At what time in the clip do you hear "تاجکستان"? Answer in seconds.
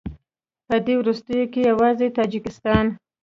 2.17-2.85